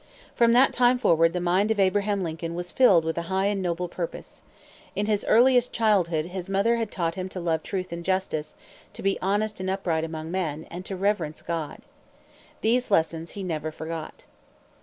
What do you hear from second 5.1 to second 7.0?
earliest childhood his mother had